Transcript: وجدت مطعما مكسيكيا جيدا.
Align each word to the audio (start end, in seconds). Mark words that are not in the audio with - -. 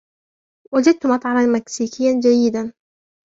وجدت 0.73 1.05
مطعما 1.05 1.45
مكسيكيا 1.45 2.19
جيدا. 2.21 2.73